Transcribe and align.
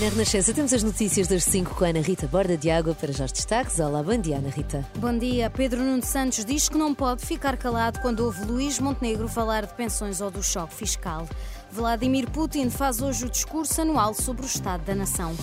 Na 0.00 0.08
Renascença 0.08 0.54
temos 0.54 0.72
as 0.72 0.82
notícias 0.82 1.28
das 1.28 1.44
5 1.44 1.74
com 1.74 1.84
a 1.84 1.88
Ana 1.88 2.00
Rita 2.00 2.26
Borda 2.26 2.56
de 2.56 2.70
Água 2.70 2.94
para 2.94 3.12
já 3.12 3.26
os 3.26 3.32
destaques. 3.32 3.78
Olá, 3.80 4.02
bom 4.02 4.16
dia, 4.16 4.38
Ana 4.38 4.48
Rita. 4.48 4.82
Bom 4.96 5.18
dia. 5.18 5.50
Pedro 5.50 5.82
Nuno 5.82 6.02
Santos 6.02 6.42
diz 6.42 6.70
que 6.70 6.78
não 6.78 6.94
pode 6.94 7.26
ficar 7.26 7.58
calado 7.58 8.00
quando 8.00 8.20
ouve 8.20 8.42
Luís 8.46 8.78
Montenegro 8.78 9.28
falar 9.28 9.66
de 9.66 9.74
pensões 9.74 10.22
ou 10.22 10.30
do 10.30 10.42
choque 10.42 10.72
fiscal. 10.72 11.28
Vladimir 11.70 12.30
Putin 12.30 12.70
faz 12.70 13.02
hoje 13.02 13.26
o 13.26 13.30
discurso 13.30 13.78
anual 13.82 14.14
sobre 14.14 14.42
o 14.42 14.46
Estado 14.46 14.82
da 14.86 14.94
Nação. 14.94 15.36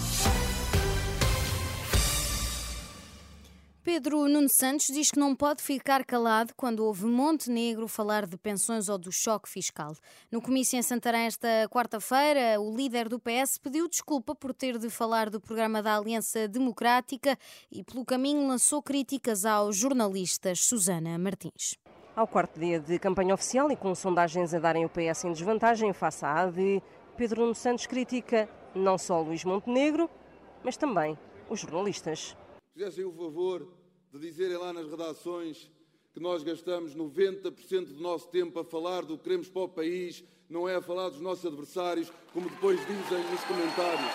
Pedro 3.98 4.28
Nuno 4.28 4.48
Santos 4.48 4.90
diz 4.94 5.10
que 5.10 5.18
não 5.18 5.36
pode 5.36 5.64
ficar 5.64 6.06
calado 6.06 6.54
quando 6.56 6.86
ouve 6.86 7.08
Montenegro 7.08 7.88
falar 7.88 8.28
de 8.28 8.38
pensões 8.38 8.90
ou 8.90 8.98
do 9.00 9.12
choque 9.12 9.50
fiscal. 9.50 9.92
No 10.32 10.40
comício 10.40 10.78
em 10.78 10.84
Santarém 10.84 11.26
esta 11.26 11.68
quarta-feira, 11.68 12.62
o 12.62 12.78
líder 12.78 13.10
do 13.10 13.20
PS 13.20 13.58
pediu 13.58 13.90
desculpa 13.90 14.36
por 14.36 14.54
ter 14.54 14.78
de 14.78 14.88
falar 14.88 15.32
do 15.32 15.42
programa 15.42 15.82
da 15.82 15.98
Aliança 15.98 16.48
Democrática 16.48 17.36
e, 17.72 17.84
pelo 17.84 18.06
caminho, 18.06 18.48
lançou 18.48 18.84
críticas 18.84 19.46
aos 19.46 19.76
jornalistas 19.76 20.60
Susana 20.60 21.18
Martins. 21.18 21.76
Ao 22.16 22.28
quarto 22.28 22.60
dia 22.60 22.80
de 22.80 23.00
campanha 23.00 23.34
oficial 23.34 23.72
e 23.72 23.76
com 23.76 23.96
sondagens 23.96 24.54
a 24.54 24.60
darem 24.60 24.86
o 24.86 24.90
PS 24.90 25.24
em 25.24 25.32
desvantagem 25.32 25.92
face 25.92 26.24
à 26.24 26.44
AD, 26.44 26.84
Pedro 27.18 27.42
Nuno 27.42 27.56
Santos 27.56 27.88
critica 27.88 28.48
não 28.76 28.96
só 28.96 29.20
Luís 29.22 29.44
Montenegro, 29.44 30.08
mas 30.64 30.78
também 30.78 31.18
os 31.50 31.62
jornalistas. 31.62 32.38
Fizessem 32.76 33.04
o 33.04 33.12
favor 33.12 33.87
de 34.12 34.20
dizerem 34.20 34.58
lá 34.58 34.72
nas 34.72 34.90
redações 34.90 35.70
que 36.14 36.20
nós 36.20 36.42
gastamos 36.42 36.96
90% 36.96 37.86
do 37.86 38.02
nosso 38.02 38.28
tempo 38.30 38.60
a 38.60 38.64
falar 38.64 39.04
do 39.04 39.18
que 39.18 39.26
queremos 39.26 39.50
para 39.50 39.62
o 39.62 39.70
país, 39.70 40.24
não 40.50 40.68
é 40.68 40.76
a 40.76 40.82
falar 40.82 41.10
dos 41.10 41.20
nossos 41.20 41.46
adversários, 41.46 42.12
como 42.34 42.50
depois 42.50 42.80
dizem 42.80 43.24
nos 43.30 43.44
comentários. 43.44 44.12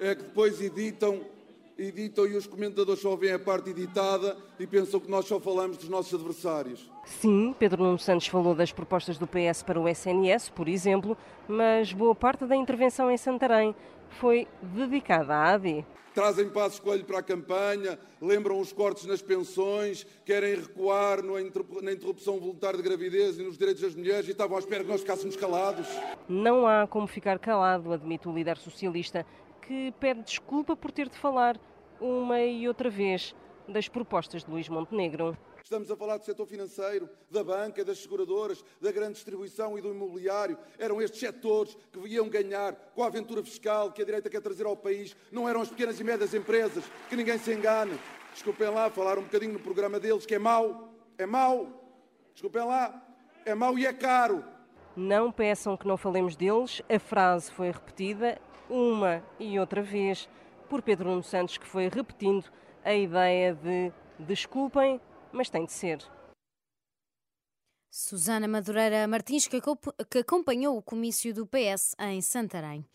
É 0.00 0.14
que 0.14 0.22
depois 0.22 0.60
editam, 0.60 1.24
editam 1.78 2.26
e 2.26 2.34
os 2.34 2.46
comentadores 2.46 3.00
só 3.00 3.14
veem 3.14 3.34
a 3.34 3.38
parte 3.38 3.70
editada 3.70 4.36
e 4.58 4.66
pensam 4.66 4.98
que 4.98 5.10
nós 5.10 5.26
só 5.26 5.38
falamos 5.38 5.76
dos 5.76 5.88
nossos 5.88 6.14
adversários. 6.14 6.90
Sim, 7.04 7.54
Pedro 7.58 7.84
Nuno 7.84 7.98
Santos 7.98 8.26
falou 8.26 8.54
das 8.54 8.72
propostas 8.72 9.18
do 9.18 9.26
PS 9.26 9.62
para 9.62 9.78
o 9.78 9.86
SNS, 9.86 10.48
por 10.48 10.66
exemplo, 10.66 11.16
mas 11.46 11.92
boa 11.92 12.14
parte 12.14 12.46
da 12.46 12.56
intervenção 12.56 13.10
em 13.10 13.16
Santarém 13.16 13.74
foi 14.10 14.46
dedicada 14.62 15.34
à 15.34 15.54
AD. 15.54 15.84
Trazem 16.12 16.48
passos 16.50 16.80
coelho 16.80 17.04
para 17.04 17.20
a 17.20 17.22
campanha, 17.22 17.98
lembram 18.20 18.58
os 18.58 18.72
cortes 18.72 19.06
nas 19.06 19.22
pensões, 19.22 20.04
querem 20.24 20.56
recuar 20.56 21.22
na 21.22 21.40
interrupção 21.92 22.40
voluntária 22.40 22.76
de 22.76 22.82
gravidez 22.82 23.38
e 23.38 23.42
nos 23.42 23.56
direitos 23.56 23.82
das 23.82 23.94
mulheres 23.94 24.26
e 24.26 24.32
estavam 24.32 24.56
à 24.56 24.58
espera 24.58 24.82
que 24.82 24.90
nós 24.90 25.02
ficássemos 25.02 25.36
calados. 25.36 25.86
Não 26.28 26.66
há 26.66 26.86
como 26.86 27.06
ficar 27.06 27.38
calado, 27.38 27.92
admite 27.92 28.28
o 28.28 28.34
líder 28.34 28.56
socialista, 28.56 29.24
que 29.62 29.94
pede 30.00 30.22
desculpa 30.22 30.74
por 30.74 30.90
ter 30.90 31.08
de 31.08 31.16
falar 31.16 31.56
uma 32.00 32.40
e 32.40 32.66
outra 32.66 32.90
vez 32.90 33.34
das 33.70 33.88
propostas 33.88 34.44
de 34.44 34.50
Luís 34.50 34.68
Montenegro. 34.68 35.36
Estamos 35.62 35.90
a 35.90 35.96
falar 35.96 36.16
do 36.16 36.24
setor 36.24 36.46
financeiro, 36.46 37.08
da 37.30 37.44
banca, 37.44 37.84
das 37.84 37.98
seguradoras, 37.98 38.64
da 38.80 38.90
grande 38.90 39.14
distribuição 39.14 39.78
e 39.78 39.80
do 39.80 39.90
imobiliário. 39.90 40.58
Eram 40.78 41.00
estes 41.00 41.20
setores 41.20 41.76
que 41.92 42.08
iam 42.08 42.28
ganhar 42.28 42.74
com 42.94 43.02
a 43.02 43.06
aventura 43.06 43.42
fiscal 43.42 43.92
que 43.92 44.02
a 44.02 44.04
direita 44.04 44.28
quer 44.28 44.40
trazer 44.40 44.66
ao 44.66 44.76
país. 44.76 45.16
Não 45.30 45.48
eram 45.48 45.60
as 45.60 45.68
pequenas 45.68 46.00
e 46.00 46.04
médias 46.04 46.34
empresas, 46.34 46.84
que 47.08 47.16
ninguém 47.16 47.38
se 47.38 47.52
engane. 47.52 47.98
Desculpem 48.32 48.68
lá, 48.68 48.90
falar 48.90 49.18
um 49.18 49.22
bocadinho 49.22 49.52
no 49.52 49.60
programa 49.60 50.00
deles, 50.00 50.26
que 50.26 50.34
é 50.34 50.38
mau. 50.38 50.92
É 51.16 51.26
mau. 51.26 51.68
Desculpem 52.32 52.64
lá. 52.64 53.06
É 53.44 53.54
mau 53.54 53.78
e 53.78 53.86
é 53.86 53.92
caro. 53.92 54.44
Não 54.96 55.30
peçam 55.30 55.76
que 55.76 55.86
não 55.86 55.96
falemos 55.96 56.34
deles. 56.36 56.82
A 56.88 56.98
frase 56.98 57.50
foi 57.52 57.70
repetida 57.70 58.40
uma 58.68 59.22
e 59.38 59.58
outra 59.58 59.82
vez 59.82 60.28
por 60.70 60.82
Pedro 60.82 61.10
Nuno 61.10 61.22
Santos, 61.24 61.58
que 61.58 61.66
foi 61.66 61.88
repetindo 61.88 62.44
a 62.84 62.94
ideia 62.94 63.52
de 63.54 63.92
desculpem, 64.20 65.00
mas 65.32 65.50
tem 65.50 65.66
de 65.66 65.72
ser. 65.72 65.98
Susana 67.90 68.46
Madureira 68.46 69.06
Martins, 69.08 69.48
que 69.48 69.60
acompanhou 70.20 70.78
o 70.78 70.82
comício 70.82 71.34
do 71.34 71.44
PS 71.44 71.96
em 71.98 72.22
Santarém. 72.22 72.86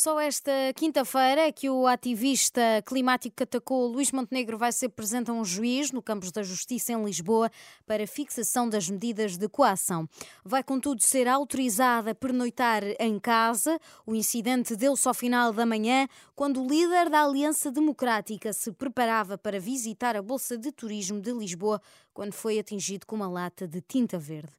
Só 0.00 0.20
esta 0.20 0.52
quinta-feira 0.76 1.40
é 1.40 1.50
que 1.50 1.68
o 1.68 1.84
ativista 1.84 2.62
climático 2.86 3.34
que 3.34 3.42
atacou 3.42 3.88
Luís 3.88 4.12
Montenegro 4.12 4.56
vai 4.56 4.70
ser 4.70 4.90
presente 4.90 5.28
a 5.28 5.34
um 5.34 5.44
juiz 5.44 5.90
no 5.90 6.00
Campos 6.00 6.30
da 6.30 6.40
Justiça 6.40 6.92
em 6.92 7.04
Lisboa 7.04 7.50
para 7.84 8.06
fixação 8.06 8.68
das 8.68 8.88
medidas 8.88 9.36
de 9.36 9.48
coação. 9.48 10.08
Vai, 10.44 10.62
contudo, 10.62 11.02
ser 11.02 11.26
autorizada 11.26 12.12
a 12.12 12.14
pernoitar 12.14 12.84
em 13.00 13.18
casa. 13.18 13.76
O 14.06 14.14
incidente 14.14 14.76
deu-se 14.76 15.08
ao 15.08 15.14
final 15.14 15.52
da 15.52 15.66
manhã, 15.66 16.06
quando 16.36 16.62
o 16.62 16.68
líder 16.68 17.10
da 17.10 17.24
Aliança 17.24 17.68
Democrática 17.68 18.52
se 18.52 18.70
preparava 18.70 19.36
para 19.36 19.58
visitar 19.58 20.14
a 20.14 20.22
Bolsa 20.22 20.56
de 20.56 20.70
Turismo 20.70 21.20
de 21.20 21.32
Lisboa 21.32 21.82
quando 22.18 22.32
foi 22.32 22.58
atingido 22.58 23.06
com 23.06 23.14
uma 23.14 23.28
lata 23.28 23.64
de 23.64 23.80
tinta 23.80 24.18
verde. 24.18 24.50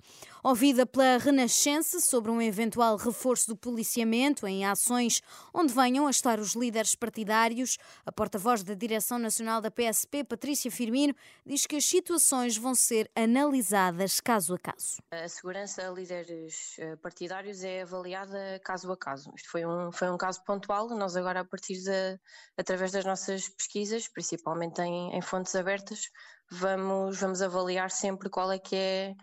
Ouvida 0.42 0.86
pela 0.86 1.18
Renascença 1.18 2.00
sobre 2.00 2.32
um 2.32 2.42
eventual 2.42 2.96
reforço 2.96 3.50
do 3.50 3.58
policiamento 3.58 4.48
em 4.48 4.66
ações 4.66 5.22
onde 5.54 5.74
venham 5.74 6.08
a 6.08 6.10
estar 6.10 6.40
os 6.40 6.56
líderes 6.56 6.96
partidários, 6.96 7.78
a 8.06 8.14
porta-voz 8.14 8.64
da 8.64 8.74
Direção 8.74 9.20
Nacional 9.20 9.60
da 9.60 9.70
PSP, 9.70 10.24
Patrícia 10.24 10.72
Firmino, 10.72 11.14
diz 11.46 11.66
que 11.66 11.76
as 11.76 11.84
situações 11.84 12.56
vão 12.56 12.74
ser 12.74 13.12
analisadas 13.14 14.22
caso 14.22 14.54
a 14.54 14.58
caso. 14.58 15.04
A 15.12 15.28
segurança 15.28 15.86
a 15.86 15.92
líderes 15.92 16.78
eh, 16.80 16.96
partidários 16.96 17.62
é 17.62 17.82
avaliada 17.82 18.62
caso 18.64 18.90
a 18.90 18.96
caso. 18.96 19.34
Isto 19.36 19.50
foi 19.52 19.66
um, 19.66 19.92
foi 19.92 20.10
um 20.10 20.18
caso 20.18 20.42
pontual, 20.46 20.88
nós 20.92 21.18
agora, 21.18 21.42
a 21.42 21.46
partir 21.46 21.74
de, 21.74 22.18
através 22.58 22.94
das 22.94 23.04
nossas 23.04 23.50
pesquisas, 23.50 24.08
principalmente 24.08 24.82
em, 24.82 25.14
em 25.14 25.22
fontes 25.22 25.54
abertas, 25.56 26.10
vamos, 26.50 27.20
vamos 27.20 27.42
avaliar 27.42 27.92
sempre 27.92 28.30
qual 28.30 28.52
é 28.52 28.60
que 28.60 28.76
é 28.76 29.16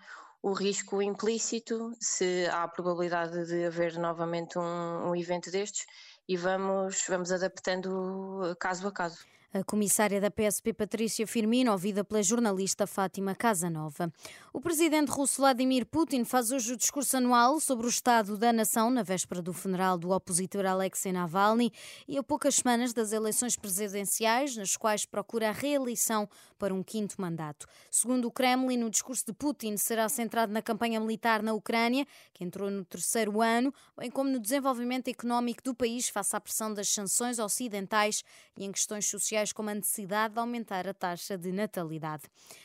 o 0.43 0.53
risco 0.53 1.03
implícito, 1.03 1.93
se 2.01 2.47
há 2.47 2.63
a 2.63 2.69
probabilidade 2.69 3.47
de 3.47 3.65
haver 3.65 3.99
novamente 3.99 4.59
um, 4.59 5.11
um 5.11 5.17
evento 5.17 5.51
destes 5.51 5.85
e 6.29 6.37
vamos, 6.37 7.05
vamos 7.09 7.33
adaptando 7.33 8.57
caso 8.61 8.87
a 8.87 8.93
caso. 8.93 9.25
A 9.59 9.65
comissária 9.65 10.21
da 10.21 10.31
PSP, 10.31 10.75
Patrícia 10.75 11.27
Firmino, 11.27 11.73
ouvida 11.73 12.05
pela 12.05 12.23
jornalista 12.23 12.87
Fátima 12.87 13.35
Casanova. 13.35 14.13
O 14.53 14.61
presidente 14.61 15.09
russo 15.09 15.41
Vladimir 15.41 15.87
Putin 15.87 16.25
faz 16.25 16.51
hoje 16.51 16.75
o 16.75 16.77
discurso 16.77 17.17
anual 17.17 17.59
sobre 17.59 17.87
o 17.87 17.89
estado 17.89 18.37
da 18.37 18.53
nação, 18.53 18.91
na 18.91 19.03
véspera 19.03 19.41
do 19.41 19.55
funeral 19.55 19.97
do 19.97 20.11
opositor 20.11 20.67
Alexei 20.67 21.11
Navalny 21.11 21.73
e 22.07 22.19
a 22.19 22.23
poucas 22.23 22.57
semanas 22.57 22.93
das 22.93 23.13
eleições 23.13 23.57
presidenciais, 23.57 24.55
nas 24.59 24.77
quais 24.77 25.07
procura 25.07 25.49
a 25.49 25.53
reeleição 25.53 26.29
para 26.59 26.75
um 26.75 26.83
quinto 26.83 27.19
mandato. 27.19 27.67
Segundo 27.91 28.27
o 28.27 28.31
Kremlin, 28.31 28.85
o 28.85 28.91
discurso 28.91 29.25
de 29.27 29.33
Putin 29.33 29.79
será 29.79 30.07
centrado 30.11 30.53
na 30.53 30.61
campanha 30.61 31.01
militar 31.01 31.43
na 31.43 31.55
Ucrânia, 31.55 32.07
que 32.35 32.45
entrou 32.45 32.71
no 32.71 32.85
terceiro 32.85 33.41
ano, 33.41 33.73
bem 33.97 34.11
como 34.11 34.29
no 34.29 34.39
desenvolvimento 34.39 35.09
económico 35.09 35.63
do 35.63 35.75
país 35.75 36.11
face 36.11 36.37
à 36.37 36.41
pressão 36.41 36.75
das 36.75 36.91
sanções 36.91 37.39
ocidentais 37.39 38.23
e 38.59 38.65
em 38.65 38.73
questões 38.73 39.07
sociais 39.47 39.53
como 39.53 39.71
a 39.71 39.75
necessidade 39.75 40.35
de 40.35 40.41
aumentar 40.41 40.89
a 40.89 40.95
taxa 40.95 41.39
de 41.39 41.53
natalidade. 41.53 42.25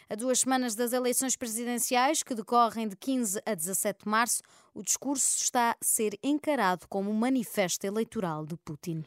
A 0.09 0.15
duas 0.15 0.39
semanas 0.39 0.75
das 0.75 0.93
eleições 0.93 1.35
presidenciais, 1.35 2.23
que 2.23 2.35
decorrem 2.35 2.87
de 2.87 2.95
15 2.95 3.41
a 3.45 3.53
17 3.53 4.03
de 4.03 4.09
março, 4.09 4.41
o 4.73 4.83
discurso 4.83 5.37
está 5.41 5.71
a 5.71 5.75
ser 5.81 6.17
encarado 6.23 6.87
como 6.87 7.09
um 7.09 7.13
manifesto 7.13 7.85
eleitoral 7.85 8.45
de 8.45 8.55
Putin. 8.57 9.03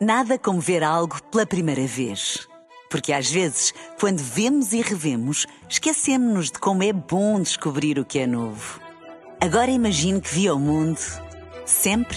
Nada 0.00 0.38
como 0.38 0.60
ver 0.60 0.84
algo 0.84 1.20
pela 1.24 1.44
primeira 1.44 1.86
vez. 1.86 2.48
Porque 2.90 3.12
às 3.12 3.30
vezes, 3.30 3.74
quando 4.00 4.20
vemos 4.20 4.72
e 4.72 4.80
revemos, 4.80 5.46
esquecemos-nos 5.68 6.50
de 6.50 6.58
como 6.58 6.82
é 6.82 6.92
bom 6.92 7.38
descobrir 7.40 7.98
o 7.98 8.04
que 8.04 8.20
é 8.20 8.26
novo. 8.26 8.80
Agora 9.40 9.70
imagine 9.70 10.20
que 10.20 10.34
viu 10.34 10.54
o 10.54 10.58
mundo 10.58 10.98
sempre 11.66 12.16